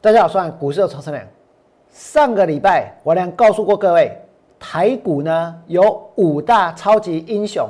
[0.00, 1.26] 大家好，我是股市的曹成良。
[1.90, 4.16] 上个礼拜我俩告诉过各位，
[4.56, 7.68] 台股呢有五大超级英雄，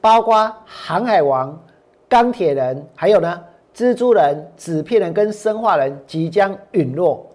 [0.00, 1.62] 包括航海王、
[2.08, 3.44] 钢铁人，还有呢
[3.74, 7.26] 蜘蛛人、纸片人跟生化人即将陨落。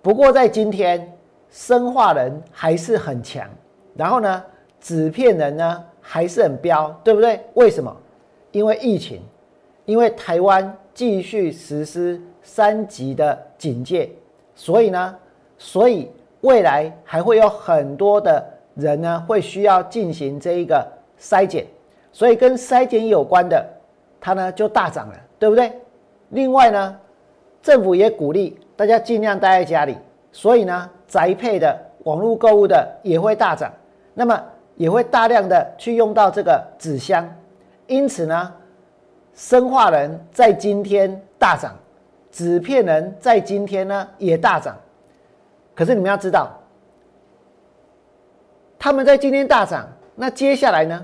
[0.00, 1.06] 不过在今天，
[1.50, 3.46] 生化人还是很强，
[3.94, 4.42] 然后呢
[4.80, 7.38] 纸片人呢还是很彪，对不对？
[7.52, 7.94] 为什么？
[8.50, 9.20] 因为疫情，
[9.84, 12.18] 因为台湾继续实施。
[12.46, 14.08] 三级的警戒，
[14.54, 15.14] 所以呢，
[15.58, 16.08] 所以
[16.42, 18.42] 未来还会有很多的
[18.76, 20.86] 人呢，会需要进行这一个
[21.20, 21.66] 筛检，
[22.12, 23.66] 所以跟筛检有关的，
[24.20, 25.72] 它呢就大涨了，对不对？
[26.28, 26.96] 另外呢，
[27.60, 29.96] 政府也鼓励大家尽量待在家里，
[30.30, 33.72] 所以呢，宅配的、网络购物的也会大涨，
[34.14, 34.40] 那么
[34.76, 37.28] 也会大量的去用到这个纸箱，
[37.88, 38.54] 因此呢，
[39.34, 41.76] 生化人在今天大涨。
[42.36, 44.76] 纸片人在今天呢也大涨，
[45.74, 46.50] 可是你们要知道，
[48.78, 51.02] 他们在今天大涨，那接下来呢？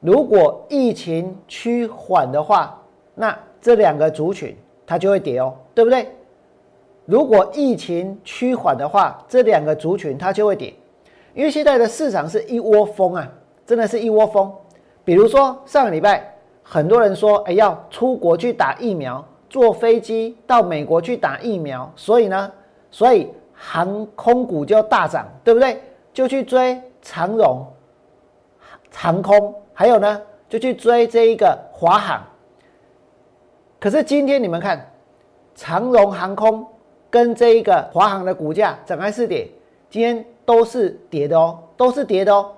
[0.00, 2.78] 如果疫情趋缓的话，
[3.14, 4.54] 那这两个族群
[4.86, 6.14] 它就会跌哦，对不对？
[7.06, 10.74] 如果疫情趋缓的话，这两个族群它就会跌，
[11.32, 13.26] 因为现在的市场是一窝蜂啊，
[13.64, 14.54] 真的是一窝蜂。
[15.06, 19.26] 比如说上个礼拜，很多人说，哎，要出国去打疫苗。
[19.48, 22.52] 坐飞机到美国去打疫苗，所以呢，
[22.90, 25.80] 所以航空股就大涨，对不对？
[26.12, 27.66] 就去追长荣
[28.92, 32.22] 航空，还有呢，就去追这一个华航。
[33.78, 34.90] 可是今天你们看，
[35.54, 36.66] 长荣航空
[37.10, 39.48] 跟这一个华航的股价涨还是跌？
[39.90, 42.50] 今天都是跌的哦，都是跌的哦。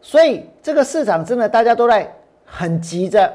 [0.00, 2.10] 所以这个市场真的大家都在
[2.44, 3.30] 很急着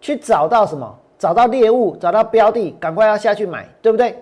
[0.00, 0.98] 去找到什么？
[1.22, 4.20] 找到猎物，找到标的，赶快要下去买，对不对？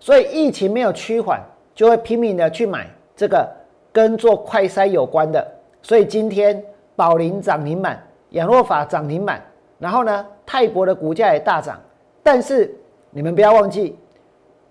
[0.00, 1.42] 所以疫情没有趋缓，
[1.74, 3.46] 就会拼命的去买这个
[3.92, 5.46] 跟做快筛有关的。
[5.82, 6.64] 所以今天
[6.96, 9.44] 宝林涨停板，养诺法涨停板，
[9.78, 11.78] 然后呢，泰博的股价也大涨。
[12.22, 12.74] 但是
[13.10, 13.94] 你们不要忘记，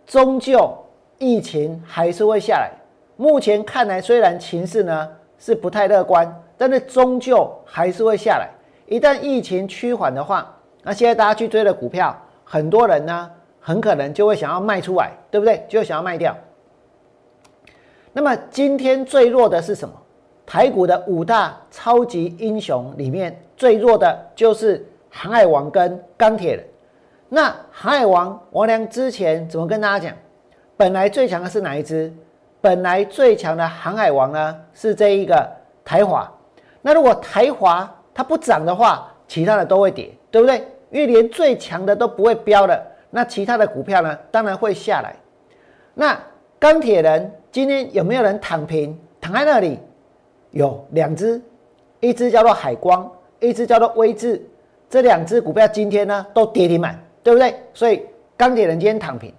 [0.08, 0.76] 终究
[1.20, 2.72] 疫情还是会下来。
[3.18, 8.50] 目前看来，虽然情势呢是不太乐观，但是终究还是会下来。
[8.88, 10.52] 一旦疫情趋缓的话，
[10.88, 15.66] 那现在大家去追的股票，很多人呢，很可能就会想要卖出来，对不对？
[15.68, 16.34] 就想要卖掉。
[18.14, 19.94] 那么今天最弱的是什么？
[20.46, 26.66] 台股的五大超级英雄里面最弱的就是航海王跟钢铁人。
[27.28, 30.18] 那航海王王良之前怎么跟大家讲？
[30.78, 32.14] 本来最强的是哪一只？
[32.62, 35.46] 本来最强的航海王呢是这一个
[35.84, 36.32] 台华。
[36.82, 40.66] 那如果台华它不涨的话，其他的都会跌，对不对？
[40.90, 44.18] 因为连最强的都不会飙了，那其他的股票呢？
[44.32, 45.16] 当然会下来。
[45.94, 46.18] 那
[46.60, 49.80] 钢铁人今天有没有人躺平躺在那里？
[50.52, 51.42] 有两只，
[52.00, 54.42] 一只叫做海光，一只叫做威智。
[54.90, 57.54] 这两只股票今天呢都跌停板，对不对？
[57.74, 58.06] 所以
[58.38, 59.34] 钢铁人今天躺平，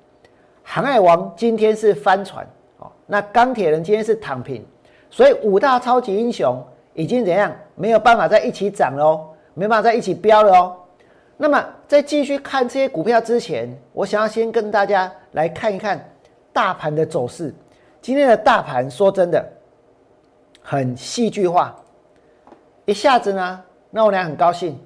[0.63, 2.47] 航海王今天是翻船
[2.79, 2.93] 哦。
[3.07, 4.63] 那钢铁人今天是躺平，
[5.09, 7.51] 所以五大超级英雄已经怎样？
[7.75, 10.77] 没有办法在一起涨喽，没办法在一起飙了哦。
[11.41, 16.05] 那么，在继续看这些股票之前，我想要先跟大家来看一看
[16.53, 17.55] 大盘的走势。
[18.03, 19.49] 今天的大盘说真的
[20.61, 21.77] 很戏剧化，
[22.87, 24.77] 一下子呢，那我俩很高兴。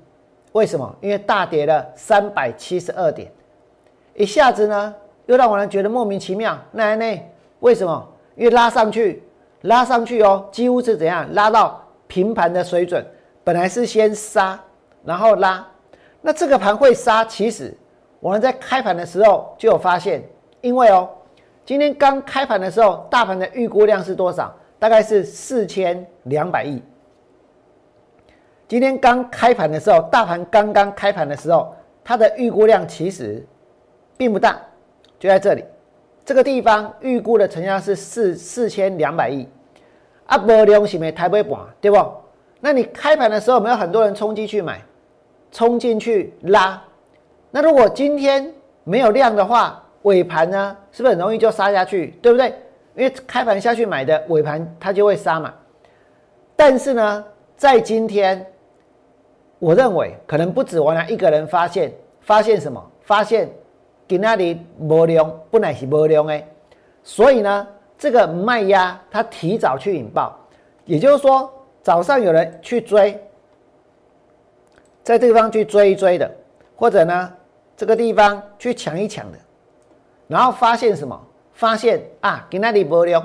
[0.53, 0.95] 为什么？
[1.01, 3.33] 因为大跌了三百七十二点，
[4.15, 6.59] 一下子呢，又让我俩觉得莫名其妙。
[6.71, 8.09] 那那为什么？
[8.37, 9.23] 因为拉上去，
[9.63, 13.03] 拉上去哦，几乎是怎样拉到平盘的水准。
[13.43, 14.61] 本来是先杀，
[15.03, 15.67] 然后拉。
[16.23, 17.77] 那这个盘会杀，其实
[18.21, 20.23] 我们在开盘的时候就有发现，
[20.61, 21.11] 因为哦，
[21.67, 24.55] 今天刚开盘的时候，大盘的预估量是多少？
[24.79, 26.81] 大概是四千两百亿。
[28.69, 31.75] 今天刚开盘的时候，大盘刚刚开盘的时候，
[32.05, 33.45] 它的预估量其实
[34.17, 34.61] 并不大，
[35.19, 35.65] 就在这里，
[36.25, 39.49] 这个地方预估的成交量是四四千两百亿。
[40.27, 41.99] 啊，无量是没台北盘，对不？
[42.61, 44.81] 那你开盘的时候，没有很多人冲进去买？
[45.53, 46.83] 冲进去拉，
[47.51, 48.53] 那如果今天
[48.85, 52.49] 没有量的话，尾盘呢，是不是很容易就杀下去，对不对？
[52.97, 55.53] 因为开盘下去买的，尾盘它就会杀嘛。
[56.57, 58.45] 但是呢，在今天，
[59.59, 62.83] 我认为可能不止我一个人发现，发现什么？
[63.03, 63.49] 发现
[64.09, 66.47] 给那里无量，不乃是无量哎。
[67.03, 67.69] 所以呢，
[67.99, 70.35] 这个卖压它提早去引爆，
[70.87, 71.53] 也就是说，
[71.83, 73.23] 早上有人去追。
[75.03, 76.31] 在这个地方去追一追的，
[76.77, 77.33] 或者呢，
[77.77, 79.39] 这个地方去抢一抢的，
[80.29, 81.21] 然后发现什么？
[81.53, 83.23] 发现啊，给那里波流，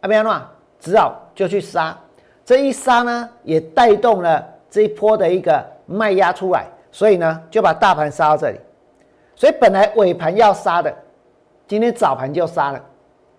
[0.00, 0.40] 阿边诺
[0.80, 1.96] 只好就去杀。
[2.44, 8.58] 这一杀呢，也带动了这一波的一个卖压出来，所以呢，就把大盘杀到这里。
[9.36, 10.92] 所以本来尾盘要杀的，
[11.68, 12.84] 今天早盘就杀了。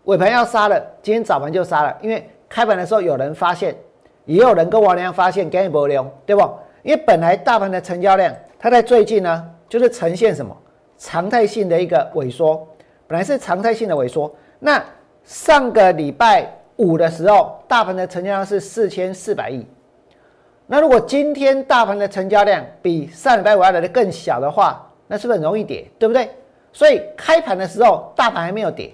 [0.06, 3.76] 尾盘要杀了，今天早盘就杀了，因为开盘的时候有人发现，
[4.26, 6.50] 也有人跟王良发现，给你波流，对不？
[6.84, 10.56] 因为本来大盘的成交量，它在最近呢，就是呈现什么
[10.98, 12.68] 常态性的一个萎缩。
[13.08, 14.84] 本来是常态性的萎缩，那
[15.24, 19.66] 上个礼拜五的时候，大盘的成交量是四千四百亿。
[20.66, 25.86] 那如果今天大盘的成交量比上礼拜五要来的更小的话，那是不是很容易跌？
[26.00, 26.30] 对不对？
[26.72, 28.94] 所以开盘的时候，大盘还没有跌。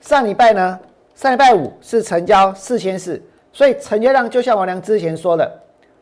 [0.00, 0.80] 上礼拜呢，
[1.14, 3.22] 上礼拜五是成交四千四，
[3.52, 5.48] 所以成交量就像王良之前说的，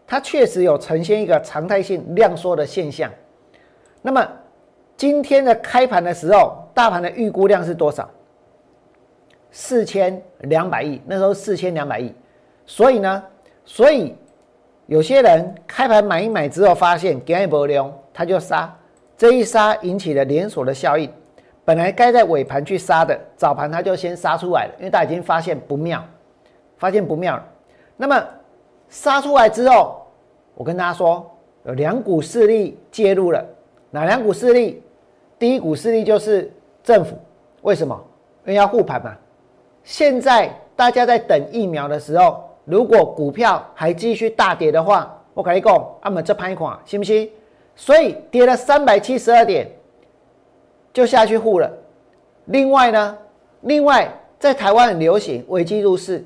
[0.06, 3.10] 它确实有呈现一个常态性量缩的现象。
[4.02, 4.26] 那么
[4.96, 8.08] 今天的开盘的时候，大盘的预估量是多少？
[9.50, 12.12] 四千两百亿，那时候四千两百亿。
[12.66, 13.22] 所以呢，
[13.64, 14.14] 所以
[14.86, 18.72] 有些人开盘买一买之后，发现给一波量，他就杀。
[19.16, 21.10] 这一杀引起了连锁的效应。
[21.64, 26.04] 本来该在尾盘去杀的，早盘他就先杀出来了，因为他已经发现不妙，
[26.76, 27.44] 发现不妙了。
[27.96, 28.22] 那么
[28.94, 30.06] 杀出来之后，
[30.54, 31.28] 我跟大家说，
[31.64, 33.44] 有两股势力介入了。
[33.90, 34.80] 哪两股势力？
[35.36, 36.48] 第一股势力就是。
[36.84, 37.16] 政府
[37.62, 37.98] 为什么？
[38.44, 39.16] 因为要护盘嘛。
[39.82, 47.30] 现在大家在等疫苗的时候，如果股票还继续大跌的话，我跟你讲，阿们这盘一款，信不信？
[47.74, 49.66] 所以跌了三百七十二点，
[50.92, 51.72] 就下去护了。
[52.44, 53.18] 另外呢，
[53.62, 56.22] 另外在台湾很流行危机入市，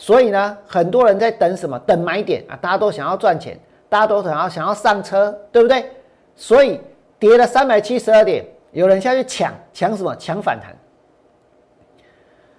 [0.00, 1.76] 所以呢，很多人在等什么？
[1.80, 2.56] 等买点啊！
[2.62, 3.58] 大家都想要赚钱，
[3.88, 5.90] 大家都想要想要上车，对不对？
[6.36, 6.80] 所以
[7.18, 8.46] 跌了三百七十二点。
[8.70, 10.14] 有人下去抢抢什么？
[10.16, 10.72] 抢反弹。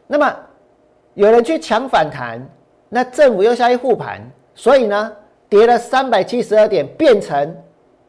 [0.05, 0.35] 那么
[1.13, 2.45] 有人去抢反弹，
[2.89, 4.19] 那政府又下去护盘，
[4.53, 5.15] 所以呢，
[5.47, 7.55] 跌了三百七十二点，变成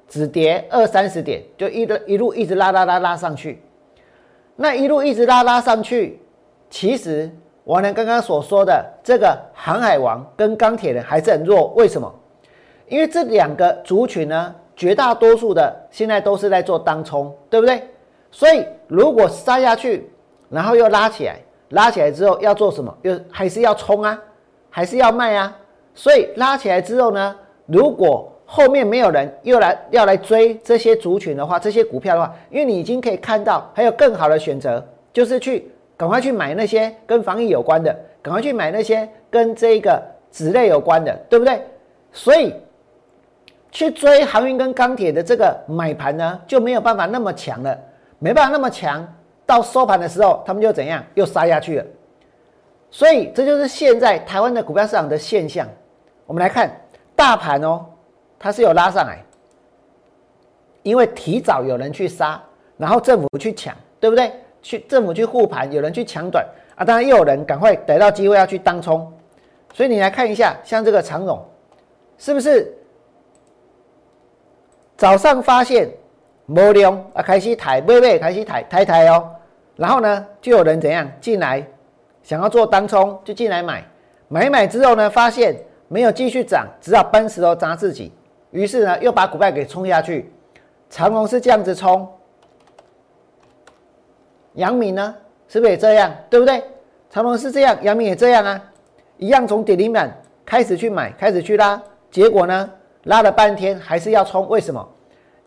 [0.09, 3.63] 只跌二三十点，就一的一路一直拉拉拉拉上去。
[4.57, 6.21] 那一路一直拉拉上去，
[6.69, 7.31] 其实
[7.71, 11.69] 王良刚刚所说的这个航海王跟钢铁人还是很弱。
[11.77, 12.13] 为什么？
[12.89, 14.53] 因为这两个族群呢？
[14.75, 17.81] 绝大多数的现在都是在做当冲，对不对？
[18.33, 20.11] 所以如果杀下去，
[20.49, 21.37] 然后又拉起来，
[21.69, 22.93] 拉起来之后要做什么？
[23.03, 24.21] 又还是要冲啊，
[24.69, 25.57] 还是要卖啊？
[25.95, 27.37] 所以拉起来之后呢，
[27.67, 35.71] 如果后面没有人又来要来追这些族群的话，这些股票的话，因为你已经可以看到还有更好的选择，就是去
[36.01, 41.63] 赶快去买那些跟防疫有关的，赶快去买那些跟这个纸类有关的，对不对？
[42.11, 42.55] 所以。
[43.73, 47.79] 去追航运跟钢铁的这个买盘呢，就没有办法那么强了，
[48.19, 49.07] 没办法那么强。
[49.47, 51.87] 到收盘的时候，他们就怎样，又杀下去了。
[52.91, 55.69] 所以这就是现在台湾的股票市场的现象。
[56.27, 56.69] 我们来看
[57.15, 57.87] 大盘哦，
[58.41, 59.25] 它是有拉上来，
[60.83, 62.43] 因为提早有人去杀，
[62.77, 64.33] 然后政府去抢，对不对？
[64.63, 69.13] 去政府去护盘，有人去抢短啊，当然又有人赶快逮到机会要去当冲。
[69.73, 71.45] 所以你来看一下，像这个长荣，
[72.19, 72.73] 是不是？
[74.97, 75.89] 早上发现
[76.45, 79.31] 没量啊，开始抬，微微开始抬抬抬哦。
[79.77, 81.67] 然后呢，就有人怎样进来，
[82.23, 83.83] 想要做当冲，就进来买。
[84.29, 85.57] 买买之后呢，发现
[85.89, 88.13] 没有继续涨，只好搬石头砸自己。
[88.51, 90.31] 于是呢，又把股票给冲下去。
[90.91, 92.07] 长虹是这样子冲，
[94.55, 95.15] 阳明呢，
[95.49, 96.15] 是不是也这样？
[96.29, 96.63] 对不对？
[97.11, 98.63] 长虹是这样，阳明也这样啊，
[99.17, 101.81] 一样从跌停板开始去买，开始去拉，
[102.11, 102.71] 结果呢？
[103.05, 104.87] 拉了半天还是要冲，为什么？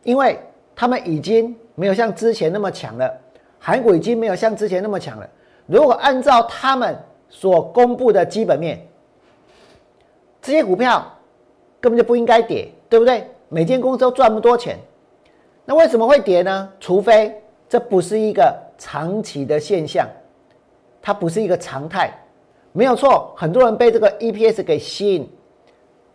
[0.03, 0.39] 因为
[0.75, 3.11] 他们已经没有像之前那么强了，
[3.59, 5.29] 韩股已经没有像之前那么强了。
[5.67, 6.97] 如果按照他们
[7.29, 8.85] 所公布的基本面，
[10.41, 11.05] 这些股票
[11.79, 13.29] 根本就不应该跌，对不对？
[13.49, 14.79] 每间公司都赚不多钱，
[15.63, 16.69] 那为什么会跌呢？
[16.79, 20.07] 除非这不是一个长期的现象，
[21.01, 22.11] 它不是一个常态，
[22.71, 23.33] 没有错。
[23.35, 25.29] 很多人被这个 EPS 给吸引。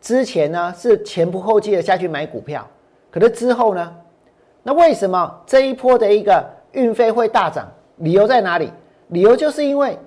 [0.00, 2.66] 之前呢是前仆后继的下去买股票，
[3.10, 3.96] 可是之后呢，
[4.62, 7.68] 那为什么这一波的一个运费会大涨？
[7.96, 8.70] 理由在哪里？
[9.08, 9.98] 理由就是因为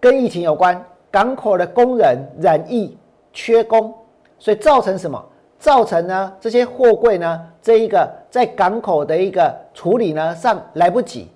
[0.00, 2.96] 跟疫情有关，港口的工人染疫
[3.32, 3.92] 缺工，
[4.38, 5.22] 所以造成什么？
[5.58, 11.28] 造成呢这些货柜呢这一个在港口的一个处理呢上来不及，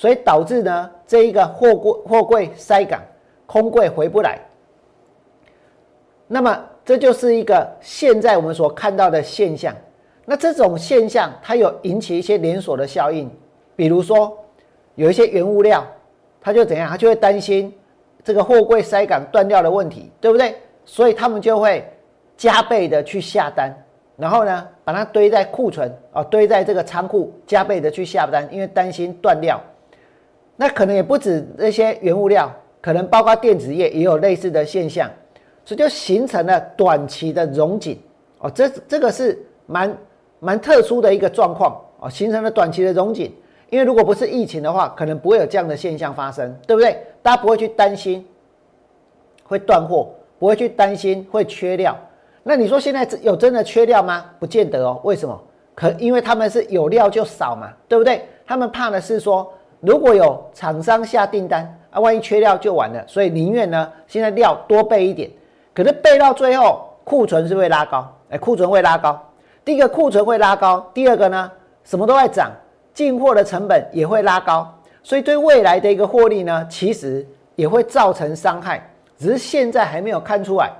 [0.00, 3.02] 所以导致呢这一个货柜货柜塞港，
[3.44, 4.40] 空柜回不来。
[6.26, 9.76] 那么这就是一个现在我们所看到的现象。
[10.24, 13.30] 那这种现象它有引起一些连锁的效应，
[13.76, 14.34] 比如说
[14.94, 15.86] 有一些原物料，
[16.40, 17.70] 他就怎样，他就会担心
[18.24, 20.56] 这个货柜塞港断掉的问题，对不对？
[20.86, 21.86] 所以他们就会
[22.38, 23.70] 加倍的去下单，
[24.16, 29.60] 然后呢，把它堆在库存啊，堆在这个仓库，加倍的去下单，因为担心断料。
[30.60, 35.10] 那可能也不止那些原物料，可能包括电子业也有类似的现象，
[35.64, 37.98] 所以就形成了短期的融景
[38.40, 39.96] 哦，这这个是蛮
[40.38, 43.34] 蛮特殊的一个状况哦，形成了短期的融景。
[43.70, 47.02] 因为如果不是疫情的话，可能不会有这样的现象发生，对不对？
[47.22, 48.22] 大家不会去担心
[49.44, 51.96] 会断货，不会去担心会缺料。
[52.42, 54.26] 那你说现在有真的缺料吗？
[54.38, 55.00] 不见得哦。
[55.04, 55.42] 为什么？
[55.74, 58.26] 可因为他们是有料就少嘛，对不对？
[58.46, 59.50] 他们怕的是说。
[59.80, 65.30] 如果有厂商下订单啊，万一缺料就完了，所以宁愿呢现在料多备一点。
[65.74, 69.20] 可是备到最后，库存是会拉高，哎，库存会拉高。
[69.64, 71.50] 第一个库存会拉高，第二个呢，
[71.84, 72.50] 什么都在涨，
[72.92, 74.70] 进货的成本也会拉高，
[75.02, 78.86] 所以对未来的一个获利呢，其实也会造成伤害，
[79.18, 80.70] 只是现在还没有看出来。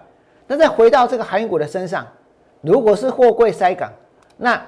[0.46, 2.06] 那再回到这个航运股的身上，
[2.60, 3.90] 如果是货柜塞港，
[4.36, 4.60] 那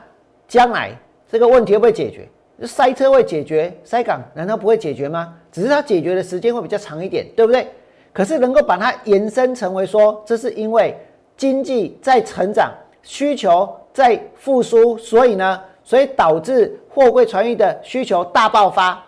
[0.46, 0.90] 将来
[1.30, 2.28] 这个问题会不会解决？
[2.66, 5.34] 塞车会解决，塞港难道不会解决吗？
[5.50, 7.68] 只是它解决的时间会比较长一点，对不对？
[8.12, 10.96] 可是能够把它延伸成为说，这是因为
[11.36, 19.02] 经济在成长，需求在复苏，所以呢，所以导致货柜船运的需求大爆发。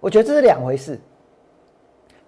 [0.00, 0.98] 我觉得这是两回事，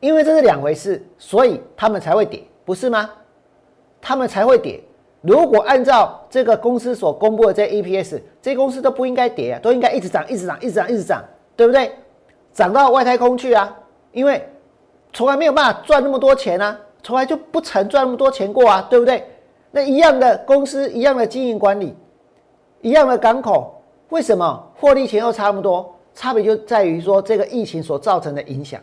[0.01, 3.11] 因为这是两回事，所以他们才会跌，不是吗？
[4.01, 4.81] 他们才会跌。
[5.23, 11.25] 如果按照这个公司所公布的这 EPS，这些公司都不应该跌啊，都应该一直涨，一直涨，一直涨，一直涨，
[11.57, 11.93] 对不对？
[12.53, 13.75] 涨到外太空去啊！
[14.11, 14.47] 因为
[15.13, 19.25] 从来没有办法赚那么多钱啊，从来就不曾赚那么多钱过啊，对不对？
[19.71, 21.97] 那一样的公司，一样的经营管理，
[22.81, 25.95] 一样的港口，为什么获利前后差不多？
[26.15, 28.79] 差别就在于说这个疫情所造成的影响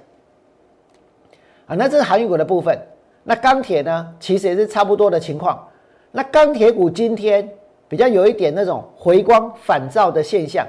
[1.68, 1.76] 啊。
[1.76, 2.82] 那这是航运股的部分。
[3.24, 5.64] 那钢铁呢，其实也是差不多的情况。
[6.12, 7.48] 那钢铁股今天
[7.88, 10.66] 比较有一点那种回光返照的现象。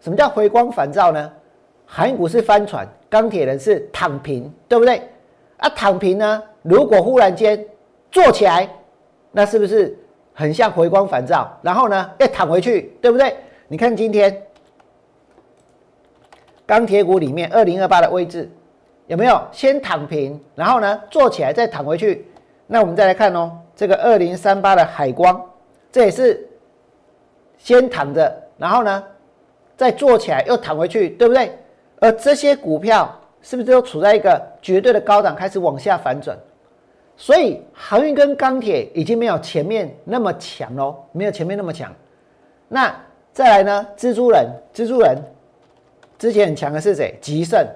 [0.00, 1.32] 什么叫回光返照呢？
[1.86, 5.00] 航运股是翻船，钢铁人是躺平，对不对？
[5.58, 7.64] 啊，躺平呢，如果忽然间
[8.10, 8.68] 坐起来，
[9.30, 9.96] 那是不是
[10.32, 11.50] 很像回光返照？
[11.62, 13.36] 然后呢，再躺回去，对不对？
[13.68, 14.42] 你看今天
[16.66, 18.50] 钢铁股里面二零二八的位置
[19.06, 22.26] 有没有先躺平，然后呢坐起来再躺回去？
[22.66, 23.58] 那我们再来看哦。
[23.74, 25.44] 这个二零三八的海光，
[25.90, 26.48] 这也是
[27.58, 29.04] 先躺着，然后呢
[29.76, 31.56] 再坐起来又躺回去，对不对？
[32.00, 36.36] 而这些股票是不是都处在一个绝对的高档，开始往下反转？
[37.16, 41.94] 所以航运跟钢铁已经没有前面那么强喽，没有前面那么强。
[42.68, 42.94] 那
[43.32, 43.86] 再来呢？
[43.96, 45.16] 蜘蛛人，蜘蛛人
[46.18, 47.16] 之前很强的是谁？
[47.20, 47.66] 吉盛，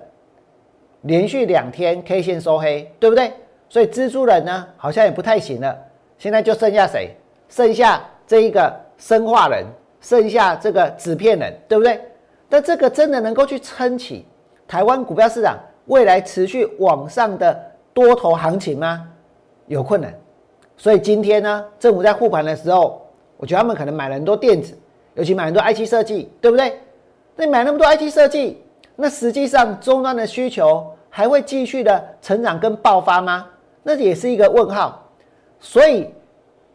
[1.03, 3.33] 连续两天 K 线收黑，对不对？
[3.69, 5.77] 所以蜘蛛人呢，好像也不太行了。
[6.19, 7.15] 现在就剩下谁？
[7.49, 9.65] 剩下这一个生化人，
[10.01, 12.01] 剩下这个纸片人，对不对？
[12.49, 14.25] 但这个真的能够去撑起
[14.67, 17.61] 台湾股票市场未来持续往上的
[17.93, 19.07] 多头行情吗？
[19.67, 20.15] 有困难。
[20.77, 23.05] 所以今天呢，政府在护盘的时候，
[23.37, 24.79] 我觉得他们可能买了很多电子，
[25.15, 26.79] 尤其买很多 IT 设计，对不对？
[27.35, 28.63] 那买那么多 IT 设计，
[28.95, 33.47] 那实际上终端的需求还会继续的成长跟爆发吗？
[33.87, 35.09] 那也是一个问号。
[35.61, 36.11] 所以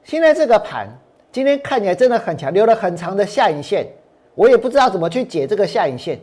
[0.01, 0.88] 现在这个盘
[1.30, 3.86] 今天看起来真的很强，留了很长的下影线，
[4.34, 6.18] 我也不知道怎么去解这个下影线，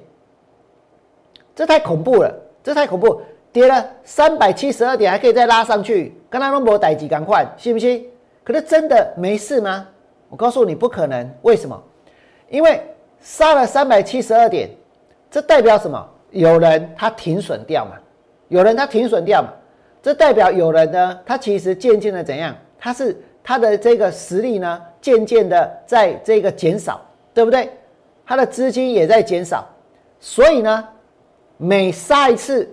[1.54, 3.20] 这太恐怖了，这太恐怖，
[3.52, 8.08] 跌了三百七十二点还可以再拉上去，跟他那么逮几赶快，信不信？
[8.42, 9.86] 可是真的没事吗？
[10.30, 11.82] 我告诉你不可能，为什么？
[12.48, 12.82] 因为
[13.20, 14.70] 杀了三百七十二点，
[15.30, 16.08] 这代表什么？
[16.30, 17.92] 有人他停损掉嘛，
[18.48, 19.52] 有人他停损掉嘛。
[20.02, 22.54] 这代表有人呢，他其实渐渐的怎样？
[22.78, 27.00] 他是他的这个实力呢，渐渐的在这个减少，
[27.34, 27.70] 对不对？
[28.24, 29.66] 他的资金也在减少，
[30.20, 30.88] 所以呢，
[31.56, 32.68] 每杀一次，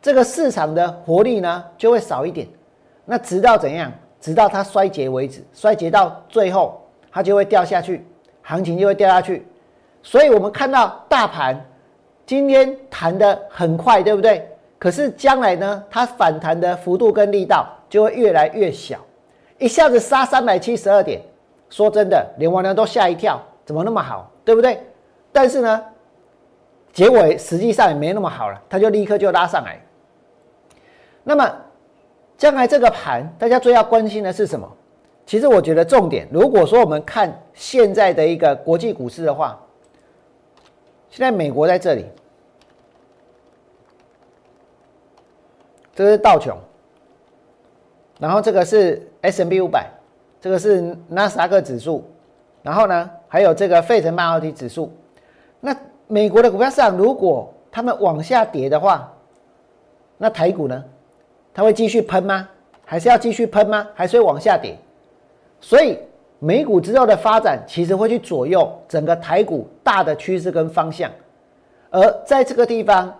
[0.00, 2.46] 这个市场的活力呢就会少一点。
[3.04, 3.92] 那直到怎样？
[4.18, 6.82] 直到它衰竭为止，衰竭到最后，
[7.12, 8.04] 它就会掉下去，
[8.42, 9.46] 行情就会掉下去。
[10.02, 11.64] 所以我们看到大盘
[12.24, 14.48] 今天弹的很快，对不对？
[14.78, 18.98] 可是将来呢，它反弹的幅度跟力道就会越来越小，
[19.58, 21.20] 一下子杀三百七十二点，
[21.70, 24.78] 说真的，连王良都吓一跳，怎么那么好，对不对？
[25.32, 25.84] 但是呢，
[26.92, 29.80] 结尾实际上也没那么好了，它就立刻就拉上来。
[31.24, 31.50] 那么
[32.36, 34.70] 将来这个盘，大家最要关心的是什么？
[35.24, 39.58] 其实我觉得重点，如果说我们看现在的一个国际股市的话，
[41.08, 42.04] 现在美国在这里。
[45.96, 46.54] 这是道琼，
[48.20, 49.90] 然后这个是 S M B 五百，
[50.42, 52.04] 这个是纳斯达克指数，
[52.62, 54.92] 然后呢还有这个费城半导体指数。
[55.58, 55.74] 那
[56.06, 59.10] 美国的股票市场如果他们往下跌的话，
[60.18, 60.84] 那台股呢？
[61.54, 62.46] 它会继续喷吗？
[62.84, 63.88] 还是要继续喷吗？
[63.94, 64.76] 还是会往下跌？
[65.62, 65.98] 所以
[66.38, 71.10] 美股之后的发展其实会去左右整个台股大的趋势跟方向。
[71.90, 73.12] 而在这个地方，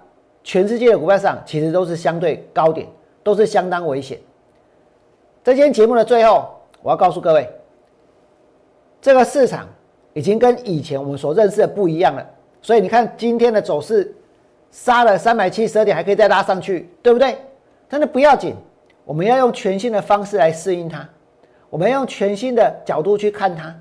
[0.47, 2.87] 全世界的股票市场其实都是相对高点，
[3.25, 4.17] 都是相当危险。
[5.43, 6.49] 在今天节目的最后，
[6.83, 7.51] 我要告诉各位，
[9.03, 9.69] 这个市场
[10.13, 12.25] 已经跟以前我们所认识的不一样了。
[12.63, 14.15] 所以你看今天的走势，
[14.71, 17.37] 杀了三百七十二点，还可以再拉上去，对不对？
[17.89, 18.55] 但是不要紧，
[19.05, 21.09] 我们要用全新的方式来适应它，
[21.69, 23.75] 我们要用全新的角度去看它。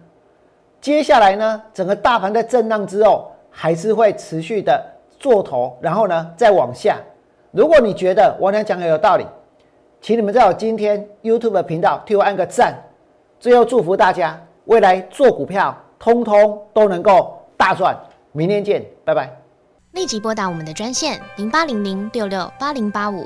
[0.82, 4.84] 接下来呢，整个大盘在震荡之后，还是会持续的
[5.26, 7.00] 做头，然后呢再往下。
[7.50, 9.26] 如果你觉得我俩讲的有道理，
[10.00, 12.76] 请你们在我今天 YouTube 的频道替我按个赞。
[13.40, 17.98] 最后祝福大家未来做股票，通通都能够大赚。
[18.34, 19.36] 明天见，拜拜。
[19.94, 23.26] 立即拨打我们的专线零八零零六六八零八五。